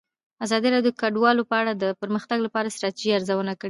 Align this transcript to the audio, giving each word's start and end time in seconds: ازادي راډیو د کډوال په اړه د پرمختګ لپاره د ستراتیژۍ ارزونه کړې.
ازادي 0.45 0.67
راډیو 0.73 0.87
د 0.87 0.97
کډوال 1.01 1.37
په 1.49 1.55
اړه 1.61 1.73
د 1.83 1.85
پرمختګ 2.01 2.37
لپاره 2.45 2.65
د 2.67 2.73
ستراتیژۍ 2.75 3.09
ارزونه 3.15 3.51
کړې. 3.55 3.59